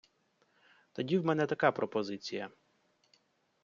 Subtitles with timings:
[0.91, 2.49] Тоді в мене така пропозиція.